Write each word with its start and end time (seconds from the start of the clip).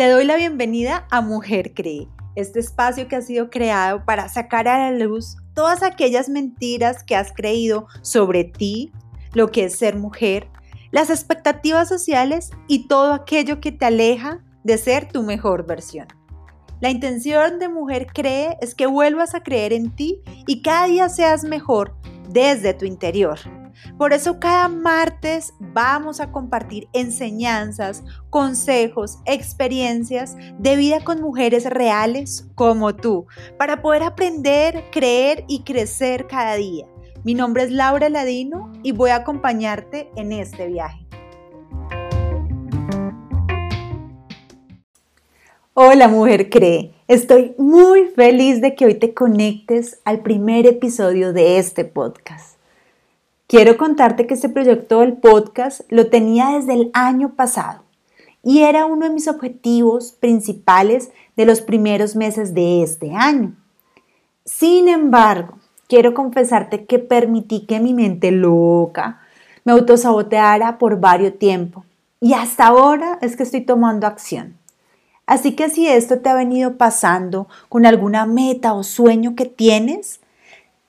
Te 0.00 0.08
doy 0.08 0.24
la 0.24 0.36
bienvenida 0.36 1.06
a 1.10 1.20
Mujer 1.20 1.74
Cree, 1.74 2.08
este 2.34 2.58
espacio 2.58 3.06
que 3.06 3.16
ha 3.16 3.20
sido 3.20 3.50
creado 3.50 4.02
para 4.06 4.30
sacar 4.30 4.66
a 4.66 4.90
la 4.90 5.04
luz 5.04 5.36
todas 5.52 5.82
aquellas 5.82 6.30
mentiras 6.30 7.04
que 7.04 7.16
has 7.16 7.34
creído 7.34 7.86
sobre 8.00 8.44
ti, 8.44 8.92
lo 9.34 9.50
que 9.50 9.64
es 9.64 9.76
ser 9.76 9.96
mujer, 9.96 10.48
las 10.90 11.10
expectativas 11.10 11.86
sociales 11.86 12.48
y 12.66 12.88
todo 12.88 13.12
aquello 13.12 13.60
que 13.60 13.72
te 13.72 13.84
aleja 13.84 14.42
de 14.64 14.78
ser 14.78 15.06
tu 15.06 15.22
mejor 15.22 15.66
versión. 15.66 16.06
La 16.80 16.88
intención 16.88 17.58
de 17.58 17.68
Mujer 17.68 18.06
Cree 18.06 18.56
es 18.62 18.74
que 18.74 18.86
vuelvas 18.86 19.34
a 19.34 19.42
creer 19.42 19.74
en 19.74 19.94
ti 19.94 20.22
y 20.46 20.62
cada 20.62 20.86
día 20.86 21.10
seas 21.10 21.44
mejor 21.44 21.94
desde 22.32 22.74
tu 22.74 22.84
interior. 22.84 23.38
Por 23.98 24.12
eso 24.12 24.38
cada 24.38 24.68
martes 24.68 25.54
vamos 25.58 26.20
a 26.20 26.30
compartir 26.32 26.88
enseñanzas, 26.92 28.04
consejos, 28.28 29.18
experiencias 29.24 30.36
de 30.58 30.76
vida 30.76 31.02
con 31.02 31.20
mujeres 31.20 31.64
reales 31.64 32.48
como 32.54 32.94
tú, 32.94 33.26
para 33.58 33.82
poder 33.82 34.02
aprender, 34.02 34.84
creer 34.90 35.44
y 35.48 35.62
crecer 35.62 36.26
cada 36.26 36.54
día. 36.56 36.86
Mi 37.24 37.34
nombre 37.34 37.64
es 37.64 37.70
Laura 37.70 38.08
Ladino 38.08 38.72
y 38.82 38.92
voy 38.92 39.10
a 39.10 39.16
acompañarte 39.16 40.10
en 40.16 40.32
este 40.32 40.66
viaje. 40.68 41.06
Hola 45.74 46.08
mujer 46.08 46.50
cree, 46.50 46.94
estoy 47.10 47.56
muy 47.58 48.04
feliz 48.04 48.60
de 48.60 48.76
que 48.76 48.86
hoy 48.86 48.94
te 48.94 49.12
conectes 49.14 49.98
al 50.04 50.20
primer 50.20 50.64
episodio 50.64 51.32
de 51.32 51.58
este 51.58 51.84
podcast. 51.84 52.56
Quiero 53.48 53.76
contarte 53.76 54.28
que 54.28 54.34
este 54.34 54.48
proyecto 54.48 55.00
del 55.00 55.14
podcast 55.14 55.80
lo 55.88 56.06
tenía 56.06 56.50
desde 56.50 56.74
el 56.74 56.90
año 56.94 57.34
pasado 57.34 57.82
y 58.44 58.60
era 58.60 58.86
uno 58.86 59.08
de 59.08 59.12
mis 59.12 59.26
objetivos 59.26 60.12
principales 60.12 61.10
de 61.36 61.46
los 61.46 61.62
primeros 61.62 62.14
meses 62.14 62.54
de 62.54 62.84
este 62.84 63.12
año. 63.12 63.56
Sin 64.44 64.86
embargo, 64.86 65.58
quiero 65.88 66.14
confesarte 66.14 66.84
que 66.84 67.00
permití 67.00 67.66
que 67.66 67.80
mi 67.80 67.92
mente 67.92 68.30
loca 68.30 69.20
me 69.64 69.72
autosaboteara 69.72 70.78
por 70.78 71.00
varios 71.00 71.36
tiempo 71.40 71.84
y 72.20 72.34
hasta 72.34 72.68
ahora 72.68 73.18
es 73.20 73.34
que 73.34 73.42
estoy 73.42 73.62
tomando 73.62 74.06
acción. 74.06 74.59
Así 75.30 75.52
que 75.52 75.70
si 75.70 75.86
esto 75.86 76.18
te 76.18 76.28
ha 76.28 76.34
venido 76.34 76.76
pasando 76.76 77.46
con 77.68 77.86
alguna 77.86 78.26
meta 78.26 78.74
o 78.74 78.82
sueño 78.82 79.34
que 79.36 79.46
tienes, 79.46 80.20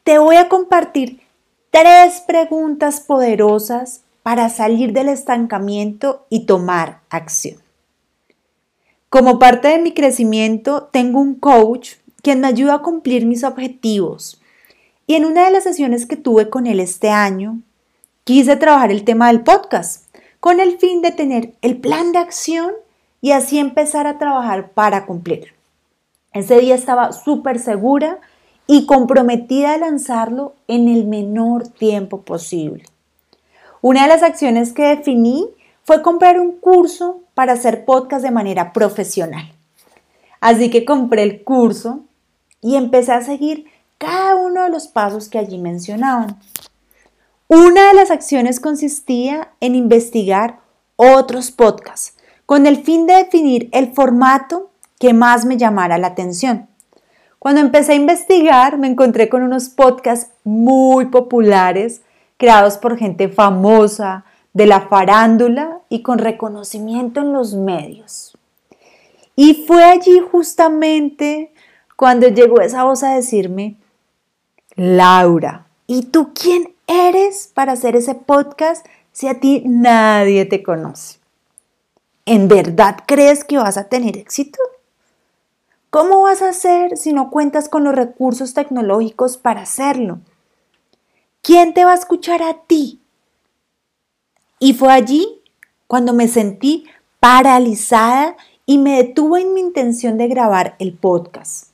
te 0.03 0.17
voy 0.17 0.35
a 0.35 0.49
compartir 0.49 1.21
Tres 1.71 2.21
preguntas 2.27 2.99
poderosas 2.99 4.01
para 4.23 4.49
salir 4.49 4.91
del 4.91 5.07
estancamiento 5.07 6.25
y 6.29 6.45
tomar 6.45 6.99
acción. 7.09 7.61
Como 9.07 9.39
parte 9.39 9.69
de 9.69 9.79
mi 9.79 9.93
crecimiento, 9.93 10.89
tengo 10.91 11.21
un 11.21 11.35
coach 11.35 11.93
quien 12.21 12.41
me 12.41 12.47
ayuda 12.47 12.73
a 12.73 12.81
cumplir 12.81 13.25
mis 13.25 13.45
objetivos. 13.45 14.41
Y 15.07 15.15
en 15.15 15.23
una 15.23 15.45
de 15.45 15.51
las 15.51 15.63
sesiones 15.63 16.05
que 16.05 16.17
tuve 16.17 16.49
con 16.49 16.67
él 16.67 16.81
este 16.81 17.09
año, 17.09 17.61
quise 18.25 18.57
trabajar 18.57 18.91
el 18.91 19.05
tema 19.05 19.27
del 19.27 19.39
podcast 19.39 20.13
con 20.41 20.59
el 20.59 20.77
fin 20.77 21.01
de 21.01 21.13
tener 21.13 21.53
el 21.61 21.77
plan 21.77 22.11
de 22.11 22.17
acción 22.19 22.73
y 23.21 23.31
así 23.31 23.59
empezar 23.59 24.07
a 24.07 24.17
trabajar 24.17 24.71
para 24.71 25.05
cumplir. 25.05 25.53
Ese 26.33 26.59
día 26.59 26.75
estaba 26.75 27.13
súper 27.13 27.59
segura 27.59 28.19
y 28.67 28.85
comprometida 28.85 29.73
a 29.73 29.77
lanzarlo 29.77 30.55
en 30.67 30.87
el 30.87 31.05
menor 31.05 31.67
tiempo 31.67 32.21
posible. 32.21 32.85
Una 33.81 34.03
de 34.03 34.07
las 34.09 34.23
acciones 34.23 34.73
que 34.73 34.83
definí 34.83 35.47
fue 35.83 36.01
comprar 36.01 36.39
un 36.39 36.53
curso 36.53 37.19
para 37.33 37.53
hacer 37.53 37.85
podcast 37.85 38.23
de 38.23 38.31
manera 38.31 38.73
profesional. 38.73 39.51
Así 40.39 40.69
que 40.69 40.85
compré 40.85 41.23
el 41.23 41.43
curso 41.43 42.01
y 42.61 42.75
empecé 42.75 43.11
a 43.11 43.21
seguir 43.21 43.65
cada 43.97 44.35
uno 44.35 44.63
de 44.63 44.69
los 44.69 44.87
pasos 44.87 45.29
que 45.29 45.37
allí 45.37 45.57
mencionaban. 45.57 46.39
Una 47.47 47.89
de 47.89 47.93
las 47.93 48.09
acciones 48.09 48.59
consistía 48.59 49.49
en 49.59 49.75
investigar 49.75 50.59
otros 50.95 51.51
podcasts 51.51 52.15
con 52.51 52.67
el 52.67 52.83
fin 52.83 53.07
de 53.07 53.13
definir 53.13 53.69
el 53.71 53.93
formato 53.93 54.71
que 54.99 55.13
más 55.13 55.45
me 55.45 55.55
llamara 55.55 55.97
la 55.97 56.07
atención. 56.07 56.67
Cuando 57.39 57.61
empecé 57.61 57.93
a 57.93 57.95
investigar, 57.95 58.77
me 58.77 58.87
encontré 58.87 59.29
con 59.29 59.41
unos 59.41 59.69
podcasts 59.69 60.33
muy 60.43 61.05
populares, 61.05 62.01
creados 62.35 62.77
por 62.77 62.97
gente 62.97 63.29
famosa, 63.29 64.25
de 64.51 64.65
la 64.65 64.81
farándula 64.81 65.79
y 65.87 66.01
con 66.01 66.17
reconocimiento 66.17 67.21
en 67.21 67.31
los 67.31 67.53
medios. 67.53 68.37
Y 69.37 69.63
fue 69.65 69.85
allí 69.85 70.19
justamente 70.19 71.53
cuando 71.95 72.27
llegó 72.27 72.59
esa 72.59 72.83
voz 72.83 73.01
a 73.03 73.15
decirme, 73.15 73.77
Laura, 74.75 75.67
¿y 75.87 76.01
tú 76.01 76.33
quién 76.33 76.73
eres 76.85 77.49
para 77.53 77.71
hacer 77.71 77.95
ese 77.95 78.13
podcast 78.13 78.85
si 79.13 79.29
a 79.29 79.39
ti 79.39 79.63
nadie 79.65 80.43
te 80.43 80.61
conoce? 80.61 81.20
¿En 82.25 82.47
verdad 82.47 82.97
crees 83.07 83.43
que 83.43 83.57
vas 83.57 83.77
a 83.77 83.89
tener 83.89 84.17
éxito? 84.17 84.59
¿Cómo 85.89 86.21
vas 86.21 86.41
a 86.41 86.49
hacer 86.49 86.95
si 86.97 87.11
no 87.13 87.29
cuentas 87.29 87.67
con 87.67 87.83
los 87.83 87.93
recursos 87.93 88.53
tecnológicos 88.53 89.37
para 89.37 89.63
hacerlo? 89.63 90.19
¿Quién 91.41 91.73
te 91.73 91.83
va 91.83 91.91
a 91.91 91.95
escuchar 91.95 92.43
a 92.43 92.53
ti? 92.67 93.01
Y 94.59 94.73
fue 94.73 94.93
allí 94.93 95.41
cuando 95.87 96.13
me 96.13 96.27
sentí 96.27 96.85
paralizada 97.19 98.37
y 98.65 98.77
me 98.77 99.03
detuvo 99.03 99.37
en 99.37 99.53
mi 99.53 99.59
intención 99.59 100.17
de 100.17 100.27
grabar 100.27 100.75
el 100.79 100.93
podcast. 100.93 101.71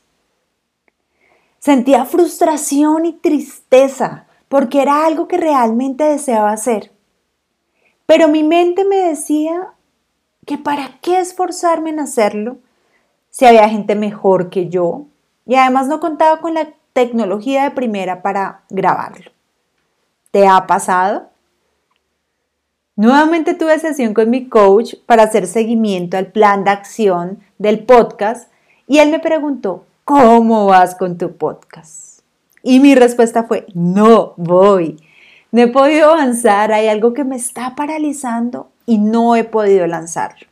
Sentía 1.59 2.05
frustración 2.05 3.05
y 3.05 3.13
tristeza 3.13 4.25
porque 4.47 4.81
era 4.81 5.05
algo 5.05 5.27
que 5.27 5.37
realmente 5.37 6.05
deseaba 6.05 6.51
hacer. 6.51 6.91
Pero 8.05 8.29
mi 8.29 8.43
mente 8.43 8.85
me 8.85 8.95
decía 8.95 9.73
que 10.47 10.57
para 10.57 10.91
qué 11.01 11.19
esforzarme 11.19 11.89
en 11.89 11.99
hacerlo 11.99 12.57
si 13.29 13.45
había 13.45 13.67
gente 13.69 13.95
mejor 13.95 14.49
que 14.49 14.69
yo 14.69 15.03
y 15.45 15.55
además 15.55 15.87
no 15.87 15.99
contaba 15.99 16.39
con 16.39 16.53
la 16.53 16.69
tecnología 16.93 17.63
de 17.63 17.71
primera 17.71 18.21
para 18.21 18.61
grabarlo. 18.69 19.29
¿Te 20.31 20.47
ha 20.47 20.65
pasado? 20.65 21.29
Nuevamente 22.95 23.55
tuve 23.55 23.77
sesión 23.77 24.13
con 24.13 24.29
mi 24.29 24.47
coach 24.47 24.95
para 25.05 25.23
hacer 25.23 25.47
seguimiento 25.47 26.17
al 26.17 26.27
plan 26.27 26.63
de 26.63 26.71
acción 26.71 27.39
del 27.57 27.83
podcast 27.83 28.49
y 28.87 28.99
él 28.99 29.11
me 29.11 29.19
preguntó, 29.19 29.85
¿cómo 30.05 30.65
vas 30.65 30.95
con 30.95 31.17
tu 31.17 31.35
podcast? 31.35 32.21
Y 32.63 32.79
mi 32.79 32.95
respuesta 32.95 33.43
fue, 33.43 33.67
no 33.73 34.33
voy. 34.37 34.97
No 35.51 35.61
he 35.61 35.67
podido 35.67 36.11
avanzar, 36.11 36.71
hay 36.71 36.87
algo 36.87 37.13
que 37.13 37.25
me 37.25 37.35
está 37.35 37.75
paralizando 37.75 38.71
y 38.87 38.97
no 38.97 39.35
he 39.35 39.43
podido 39.43 39.85
lanzarlo. 39.85 40.47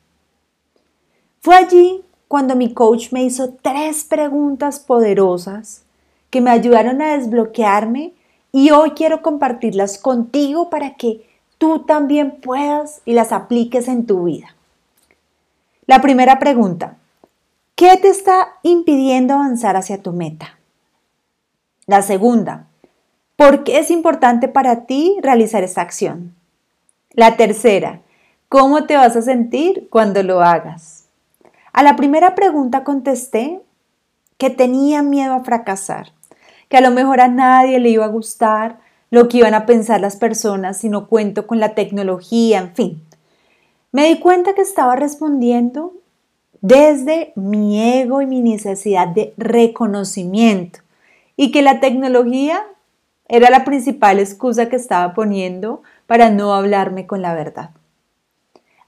Fue 1.41 1.55
allí 1.55 2.03
cuando 2.27 2.55
mi 2.55 2.73
coach 2.73 3.11
me 3.11 3.23
hizo 3.23 3.55
tres 3.61 4.03
preguntas 4.03 4.79
poderosas 4.79 5.83
que 6.29 6.41
me 6.41 6.51
ayudaron 6.51 7.01
a 7.01 7.17
desbloquearme 7.17 8.13
y 8.51 8.71
hoy 8.71 8.91
quiero 8.91 9.21
compartirlas 9.21 9.97
contigo 9.97 10.69
para 10.69 10.95
que 10.95 11.27
tú 11.57 11.85
también 11.85 12.41
puedas 12.41 13.01
y 13.05 13.13
las 13.13 13.31
apliques 13.31 13.87
en 13.87 14.05
tu 14.05 14.25
vida. 14.25 14.55
La 15.87 16.01
primera 16.01 16.39
pregunta, 16.39 16.97
¿qué 17.75 17.95
te 17.97 18.09
está 18.09 18.55
impidiendo 18.63 19.35
avanzar 19.35 19.77
hacia 19.77 20.01
tu 20.01 20.11
meta? 20.11 20.59
La 21.85 22.01
segunda, 22.01 22.67
¿por 23.35 23.63
qué 23.63 23.79
es 23.79 23.91
importante 23.91 24.47
para 24.47 24.85
ti 24.85 25.17
realizar 25.21 25.63
esta 25.63 25.81
acción? 25.81 26.35
La 27.11 27.37
tercera, 27.37 28.01
¿cómo 28.49 28.85
te 28.85 28.95
vas 28.95 29.15
a 29.15 29.21
sentir 29.21 29.87
cuando 29.89 30.23
lo 30.23 30.41
hagas? 30.41 31.05
A 31.73 31.83
la 31.83 31.95
primera 31.95 32.35
pregunta 32.35 32.83
contesté 32.83 33.61
que 34.37 34.49
tenía 34.49 35.01
miedo 35.01 35.33
a 35.33 35.43
fracasar, 35.43 36.11
que 36.69 36.77
a 36.77 36.81
lo 36.81 36.91
mejor 36.91 37.21
a 37.21 37.27
nadie 37.27 37.79
le 37.79 37.89
iba 37.89 38.05
a 38.05 38.09
gustar 38.09 38.79
lo 39.09 39.27
que 39.27 39.37
iban 39.37 39.53
a 39.53 39.65
pensar 39.65 40.01
las 40.01 40.17
personas 40.17 40.77
si 40.77 40.89
no 40.89 41.07
cuento 41.07 41.47
con 41.47 41.59
la 41.59 41.75
tecnología, 41.75 42.59
en 42.59 42.75
fin. 42.75 43.03
Me 43.91 44.07
di 44.07 44.19
cuenta 44.19 44.53
que 44.53 44.61
estaba 44.61 44.95
respondiendo 44.95 45.93
desde 46.61 47.31
mi 47.35 47.81
ego 47.81 48.21
y 48.21 48.25
mi 48.25 48.41
necesidad 48.41 49.07
de 49.07 49.33
reconocimiento 49.37 50.79
y 51.37 51.51
que 51.51 51.61
la 51.61 51.79
tecnología 51.79 52.65
era 53.27 53.49
la 53.49 53.63
principal 53.63 54.19
excusa 54.19 54.67
que 54.69 54.75
estaba 54.75 55.13
poniendo 55.13 55.81
para 56.07 56.29
no 56.29 56.53
hablarme 56.53 57.07
con 57.07 57.21
la 57.21 57.33
verdad. 57.33 57.71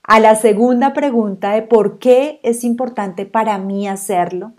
A 0.08 0.22
la 0.22 0.36
segunda 0.36 0.94
pregunta 0.94 1.52
de 1.52 1.64
por 1.64 2.00
qué 2.00 2.40
es 2.42 2.64
importante 2.64 3.26
para 3.26 3.58
mí 3.58 3.90
hacerlo, 3.90 4.54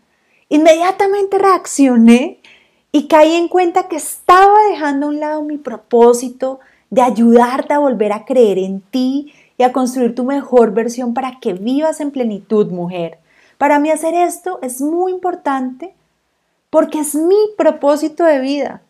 inmediatamente 0.50 1.38
reaccioné 1.38 2.42
y 2.92 3.08
caí 3.08 3.34
en 3.34 3.48
cuenta 3.48 3.88
que 3.88 3.96
estaba 3.96 4.62
dejando 4.70 5.06
a 5.06 5.08
un 5.08 5.20
lado 5.20 5.42
mi 5.42 5.56
propósito 5.56 6.60
de 6.90 7.00
ayudarte 7.00 7.72
a 7.72 7.78
volver 7.78 8.12
a 8.12 8.26
creer 8.26 8.58
en 8.58 8.82
ti 8.82 9.32
y 9.56 9.62
a 9.62 9.72
construir 9.72 10.14
tu 10.14 10.24
mejor 10.24 10.72
versión 10.74 11.14
para 11.14 11.40
que 11.40 11.54
vivas 11.54 12.00
en 12.00 12.10
plenitud, 12.10 12.70
mujer, 12.70 13.18
Para 13.56 13.78
mí 13.78 13.90
hacer 13.90 14.12
esto 14.12 14.58
es 14.60 14.82
muy 14.82 15.12
importante 15.12 15.94
porque 16.68 17.00
es 17.00 17.14
mi 17.14 17.38
propósito 17.56 18.22
de 18.24 18.40
vida. 18.40 18.82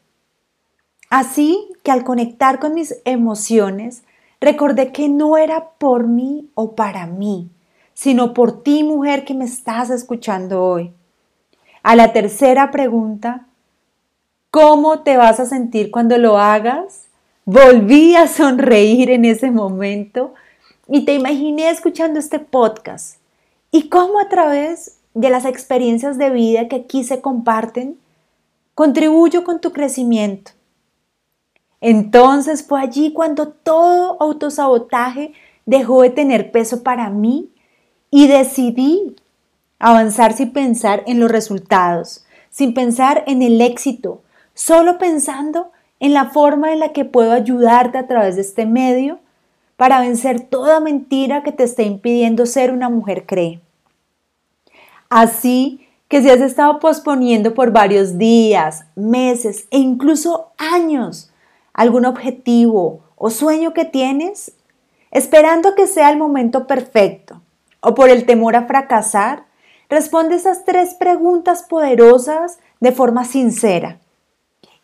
Así 1.08 1.69
que 1.84 1.93
al 1.93 2.02
conectar 2.02 2.58
con 2.58 2.75
mis 2.75 2.96
emociones, 3.04 4.02
recordé 4.40 4.93
que 4.93 5.08
no 5.08 5.37
era 5.37 5.70
por 5.79 6.06
mí 6.06 6.49
o 6.55 6.75
para 6.75 7.06
mí, 7.06 7.50
sino 7.94 8.35
por 8.35 8.62
ti, 8.62 8.85
mujer 8.85 9.25
que 9.25 9.35
me 9.35 9.44
estás 9.44 9.90
escuchando 9.90 10.62
hoy. 10.62 10.93
A 11.82 11.96
la 11.96 12.12
tercera 12.12 12.70
pregunta, 12.70 13.46
¿cómo 14.50 15.00
te 15.00 15.17
vas 15.17 15.40
a 15.40 15.46
sentir 15.46 15.90
cuando 15.90 16.19
lo 16.19 16.38
hagas? 16.38 17.08
Volví 17.44 18.14
a 18.14 18.26
sonreír 18.26 19.11
en 19.11 19.25
ese 19.25 19.50
momento 19.50 20.35
y 20.87 21.05
te 21.05 21.14
imaginé 21.14 21.70
escuchando 21.70 22.19
este 22.19 22.38
podcast 22.38 23.17
y 23.70 23.88
cómo 23.88 24.20
a 24.20 24.29
través 24.29 24.99
de 25.14 25.31
las 25.31 25.44
experiencias 25.44 26.19
de 26.19 26.31
vida 26.31 26.69
que 26.69 26.76
aquí 26.76 27.05
se 27.05 27.20
comparten, 27.20 27.99
contribuyo 28.75 29.44
con 29.44 29.61
tu 29.61 29.73
crecimiento. 29.73 30.52
Entonces 31.80 32.66
fue 32.66 32.80
allí 32.80 33.12
cuando 33.12 33.48
todo 33.48 34.16
autosabotaje 34.20 35.32
dejó 35.66 36.02
de 36.02 36.10
tener 36.10 36.50
peso 36.50 36.82
para 36.82 37.10
mí 37.10 37.50
y 38.10 38.26
decidí 38.26 39.16
avanzar 39.78 40.32
sin 40.32 40.52
pensar 40.52 41.04
en 41.06 41.20
los 41.20 41.30
resultados, 41.30 42.25
sin 42.50 42.75
pensar 42.75 43.22
en 43.26 43.42
el 43.42 43.60
éxito, 43.60 44.22
solo 44.54 44.98
pensando 44.98 45.70
en 46.00 46.14
la 46.14 46.26
forma 46.26 46.72
en 46.72 46.80
la 46.80 46.92
que 46.92 47.04
puedo 47.04 47.32
ayudarte 47.32 47.98
a 47.98 48.06
través 48.06 48.36
de 48.36 48.42
este 48.42 48.66
medio 48.66 49.20
para 49.76 50.00
vencer 50.00 50.40
toda 50.40 50.80
mentira 50.80 51.42
que 51.42 51.52
te 51.52 51.62
esté 51.62 51.84
impidiendo 51.84 52.46
ser 52.46 52.72
una 52.72 52.88
mujer 52.88 53.26
cree. 53.26 53.60
Así 55.08 55.86
que 56.08 56.22
si 56.22 56.30
has 56.30 56.40
estado 56.40 56.80
posponiendo 56.80 57.54
por 57.54 57.70
varios 57.70 58.19
días, 58.19 58.86
meses 58.96 59.69
e 59.70 59.78
incluso 59.78 60.52
años 60.58 61.27
algún 61.78 62.06
objetivo 62.06 63.04
o 63.14 63.30
sueño 63.30 63.72
que 63.72 63.84
tienes, 63.84 64.50
esperando 65.12 65.76
que 65.76 65.86
sea 65.86 66.10
el 66.10 66.19
momento 66.19 66.66
perfecto 66.66 67.40
o 67.78 67.94
por 67.94 68.10
el 68.10 68.26
temor 68.26 68.56
a 68.56 68.66
fracasar, 68.66 69.44
responde 69.88 70.34
esas 70.34 70.64
tres 70.64 70.94
preguntas 70.94 71.62
poderosas 71.62 72.58
de 72.80 72.90
forma 72.90 73.25
sincera 73.25 74.00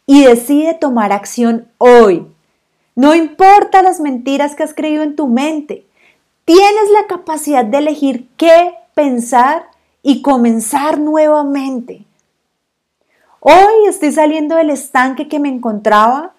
y 0.07 0.23
decide 0.23 0.75
tomar 0.75 1.11
acción 1.11 1.67
hoy. 1.79 2.29
No 2.95 3.17
importa 3.17 3.83
las 3.83 3.99
mentiras 3.99 4.55
que 4.55 4.63
has 4.63 4.73
creído 4.73 5.03
en 5.03 5.17
tu 5.17 5.27
mente, 5.27 5.89
tienes 6.45 6.91
la 6.93 7.09
capacidad 7.09 7.65
de 7.65 7.79
elegir 7.79 8.29
qué 8.37 8.73
pensar 8.95 9.67
y 10.01 10.23
comenzar 10.23 11.01
nuevamente. 11.01 12.05
Hoy 13.41 13.89
estoy 13.89 14.13
saliendo 14.13 14.55
del 14.55 14.71
estanque 14.71 15.27
que 15.27 15.41
me 15.41 15.49
encontraba 15.49 16.34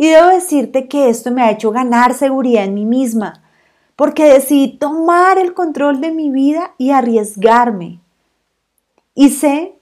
y 0.00 0.08
debo 0.08 0.28
decirte 0.28 0.88
que 0.88 1.10
esto 1.10 1.30
me 1.30 1.42
ha 1.42 1.50
hecho 1.50 1.72
ganar 1.72 2.14
seguridad 2.14 2.64
en 2.64 2.72
mí 2.72 2.86
misma, 2.86 3.42
porque 3.96 4.24
decidí 4.24 4.78
tomar 4.78 5.36
el 5.36 5.52
control 5.52 6.00
de 6.00 6.10
mi 6.10 6.30
vida 6.30 6.70
y 6.78 6.92
arriesgarme. 6.92 8.00
Y 9.14 9.28
sé 9.28 9.74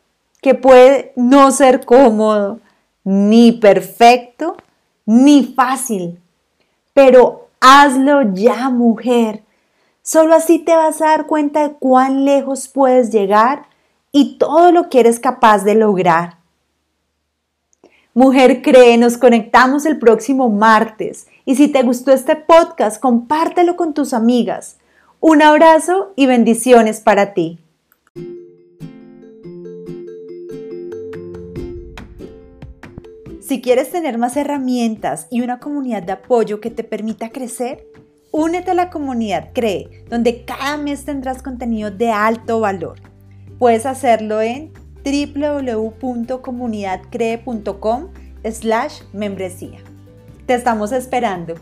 que 0.42 0.56
puede 0.56 1.12
no 1.14 1.52
ser 1.52 1.86
cómodo, 1.86 2.58
ni 3.04 3.52
perfecto, 3.52 4.56
ni 5.06 5.44
fácil. 5.44 6.18
Pero 6.92 7.46
hazlo 7.60 8.34
ya, 8.34 8.70
mujer. 8.70 9.44
Solo 10.02 10.34
así 10.34 10.58
te 10.58 10.74
vas 10.74 11.00
a 11.00 11.10
dar 11.10 11.26
cuenta 11.26 11.68
de 11.68 11.74
cuán 11.74 12.24
lejos 12.24 12.66
puedes 12.66 13.12
llegar 13.12 13.66
y 14.10 14.36
todo 14.36 14.72
lo 14.72 14.88
que 14.88 14.98
eres 14.98 15.20
capaz 15.20 15.62
de 15.62 15.76
lograr. 15.76 16.37
Mujer 18.18 18.62
Cree, 18.62 18.98
nos 18.98 19.16
conectamos 19.16 19.86
el 19.86 19.96
próximo 20.00 20.48
martes 20.48 21.28
y 21.44 21.54
si 21.54 21.68
te 21.68 21.84
gustó 21.84 22.10
este 22.10 22.34
podcast, 22.34 23.00
compártelo 23.00 23.76
con 23.76 23.94
tus 23.94 24.12
amigas. 24.12 24.78
Un 25.20 25.40
abrazo 25.40 26.14
y 26.16 26.26
bendiciones 26.26 27.00
para 27.00 27.32
ti. 27.32 27.60
Si 33.38 33.62
quieres 33.62 33.92
tener 33.92 34.18
más 34.18 34.36
herramientas 34.36 35.28
y 35.30 35.42
una 35.42 35.60
comunidad 35.60 36.02
de 36.02 36.10
apoyo 36.10 36.60
que 36.60 36.72
te 36.72 36.82
permita 36.82 37.30
crecer, 37.30 37.86
únete 38.32 38.72
a 38.72 38.74
la 38.74 38.90
comunidad 38.90 39.50
CREE, 39.54 40.04
donde 40.10 40.44
cada 40.44 40.76
mes 40.76 41.04
tendrás 41.04 41.40
contenido 41.40 41.92
de 41.92 42.10
alto 42.10 42.58
valor. 42.58 42.96
Puedes 43.60 43.86
hacerlo 43.86 44.40
en 44.40 44.72
www.comunidadcree.com 45.08 48.08
slash 48.44 49.02
membresía. 49.12 49.80
Te 50.46 50.54
estamos 50.54 50.92
esperando. 50.92 51.56